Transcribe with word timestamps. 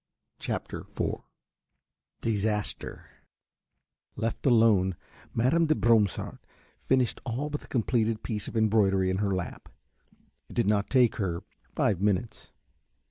CHAPTER 0.39 0.79
IV 0.99 1.17
DISASTER 2.21 3.05
Left 4.15 4.43
alone, 4.47 4.95
Mademoiselle 5.35 5.67
de 5.67 5.75
Bromsart 5.75 6.39
finished 6.87 7.17
the 7.23 7.29
all 7.31 7.51
but 7.51 7.69
completed 7.69 8.23
piece 8.23 8.47
of 8.47 8.57
embroidery 8.57 9.11
in 9.11 9.17
her 9.17 9.29
lap. 9.35 9.69
It 10.49 10.55
did 10.55 10.65
not 10.65 10.89
take 10.89 11.17
her 11.17 11.43
five 11.75 12.01
minutes. 12.01 12.51